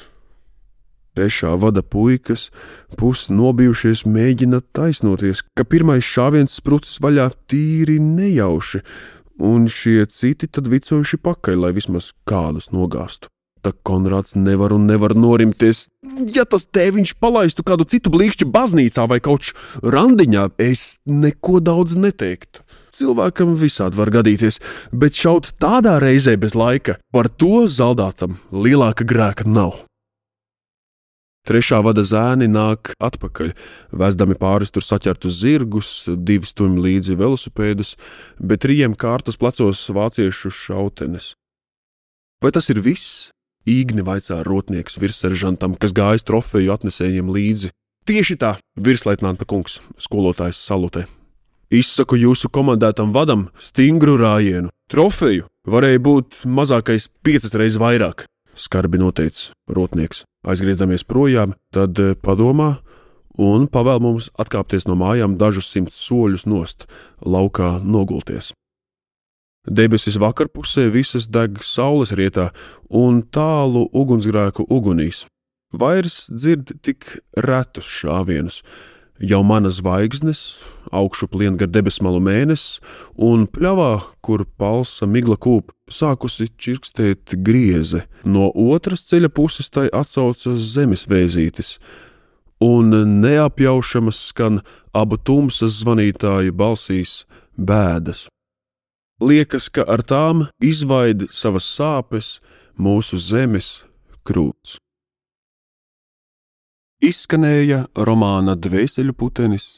Trešā 1.13 1.52
vada 1.62 1.84
puikas, 1.86 2.47
pusi 2.97 3.36
nobijušies, 3.38 4.02
mēģina 4.10 4.63
taisnoties, 4.73 5.43
ka 5.54 5.62
pirmais 5.62 6.02
šāviens 6.02 6.58
sprucis 6.58 6.97
vaļā 7.06 7.28
tīri 7.45 7.99
nejauši, 8.02 8.82
un 9.45 9.69
šie 9.69 10.08
citi 10.10 10.49
tad 10.49 10.71
vicojuši 10.73 11.21
pakaļ, 11.21 11.62
lai 11.67 11.71
vismaz 11.78 12.10
kādus 12.26 12.71
nogāstu. 12.73 13.33
Tā 13.63 13.71
Konrāds 13.88 14.36
nevar 14.36 14.73
un 14.76 14.89
nevar 14.89 15.13
norimties. 15.15 15.86
Ja 16.36 16.43
tas 16.43 16.65
tēviņš 16.67 17.13
palaistu 17.23 17.63
kādu 17.63 17.88
citu 17.88 18.12
blīkšķi 18.12 18.49
baznīcā 18.52 19.06
vai 19.08 19.21
kaut 19.23 19.54
randiņā, 19.80 20.49
es 20.60 20.97
neko 21.08 21.62
daudz 21.63 21.95
neteiktu. 21.95 22.65
Cilvēkam 22.93 23.56
visādi 23.58 23.97
var 23.97 24.12
gadīties, 24.13 24.60
bet 24.91 25.15
šaut 25.17 25.54
tādā 25.63 25.95
reizē 26.04 26.36
bez 26.38 26.54
laika, 26.60 26.99
par 27.15 27.32
to 27.32 27.63
zaldātam 27.71 28.36
lielāka 28.52 29.08
grēka 29.08 29.47
nav. 29.47 29.80
Trešā 31.43 31.82
vada 31.84 32.06
zēni 32.08 32.45
nāk 32.47 32.93
atpakaļ, 33.04 33.49
vēzdami 33.91 34.38
pāris 34.39 34.71
tur 34.71 34.84
saķertus 34.86 35.41
zirgus, 35.41 35.89
divi 36.08 36.47
stumji 36.47 36.84
līdzi 36.86 37.17
velosipēdus, 37.19 37.95
bet 38.39 38.63
trījiem 38.63 38.95
kārtas 38.95 39.39
plecos 39.39 39.82
vāciešu 39.91 40.52
šautenes. 40.56 41.34
Vai 42.43 42.52
tas 42.56 42.69
ir 42.71 42.80
viss? 42.84 43.32
Īgni 43.63 44.04
vaicā 44.04 44.41
rotnieks 44.43 44.97
virsseržantam, 44.99 45.78
kas 45.80 45.95
gājis 45.95 46.26
trofeju 46.28 46.73
atnesējiem 46.76 47.32
līdzi. 47.32 47.71
Tieši 48.04 48.36
tā, 48.36 48.58
virsleitnanta 48.76 49.47
kungs, 49.47 49.80
skolotājs 50.04 50.60
salutē. 50.60 51.06
Izsaku 51.73 52.19
jūsu 52.19 52.52
komandētam 52.54 53.13
vadam 53.15 53.47
stingru 53.63 54.17
rājienu. 54.19 54.67
Trofeju 54.91 55.47
varēja 55.65 56.02
būt 56.04 56.43
mazākais 56.45 57.08
piecas 57.23 57.56
reizes 57.56 57.80
vairāk, 57.82 58.26
skarbi 58.60 58.99
noteica 58.99 59.56
rotnieks. 59.71 60.26
Aizgriezamies 60.43 61.08
projām, 61.08 61.56
tad 61.71 61.97
eh, 62.04 62.17
padomā 62.19 62.76
un 63.39 63.69
pavēl 63.71 64.04
mums 64.04 64.28
atkāpties 64.38 64.86
no 64.89 64.97
mājām 64.99 65.39
dažus 65.39 65.71
simtus 65.71 66.04
soļus 66.04 66.45
nost, 66.45 66.86
laukā 67.23 67.78
nogulties. 67.80 68.52
Debesis 69.63 70.17
vakarpusē 70.19 70.89
visas 70.91 71.30
deg 71.32 71.62
saules 71.63 72.12
rietā 72.12 72.49
un 72.89 73.21
tālu 73.23 73.86
ugunsgrēku 73.95 74.65
ugunīs. 74.67 75.23
Vairs 75.71 76.28
dzird 76.28 76.76
tik 76.84 77.08
retus 77.39 77.88
šāvienus, 77.88 78.60
jau 79.23 79.39
manas 79.47 79.80
zvaigznes, 79.80 80.41
augšu 80.91 81.30
plien 81.32 81.56
gar 81.58 81.71
debesmalu 81.71 82.19
mēnesis, 82.21 82.82
un 83.15 83.47
pļavā, 83.47 84.04
kur 84.21 84.43
palsa 84.60 85.08
migla 85.08 85.39
kūp, 85.39 85.71
sākusi 85.89 86.49
čirkstēt 86.60 87.38
grieze, 87.45 88.04
no 88.26 88.52
otras 88.52 89.08
ceļa 89.08 89.32
puses 89.32 89.71
tai 89.71 89.88
atsaucas 89.95 90.60
zemes 90.76 91.08
vēzītis, 91.08 91.78
un 92.60 92.91
neapjaušamas 93.23 94.19
skan 94.28 94.60
abu 94.91 95.17
tumsas 95.17 95.80
zvanītāju 95.80 96.52
balsīs 96.52 97.23
bēdas. 97.58 98.28
Liekas, 99.21 99.69
ka 99.69 99.86
ar 99.86 100.02
tām 100.02 100.47
izvaid 100.63 101.28
savas 101.32 101.67
sāpes 101.69 102.39
mūsu 102.78 103.19
zemes 103.21 103.84
krūts. 104.26 104.80
Izskanēja 107.04 107.84
romāna 107.99 108.56
Dvēseļu 108.56 109.13
putenis, 109.13 109.78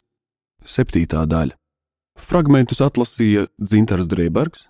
septītā 0.61 1.25
daļa. 1.25 1.57
Fragmentus 2.15 2.79
atlasīja 2.85 3.47
Dzintars 3.59 4.07
Drēbergs, 4.07 4.67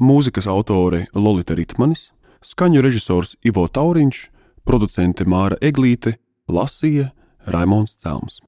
mūzikas 0.00 0.48
autore 0.50 1.06
Lolita 1.14 1.54
Ritmanis, 1.54 2.08
skaņu 2.42 2.82
režisors 2.82 3.36
Ivo 3.46 3.68
Tauriņš, 3.68 4.22
producente 4.66 5.28
Māra 5.28 5.60
Eglīte, 5.62 6.16
lasīja 6.48 7.12
Raimons 7.46 7.94
Celms. 8.00 8.40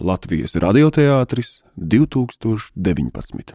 Latvijas 0.00 0.56
radioteātris 0.58 1.60
2019. 1.78 3.54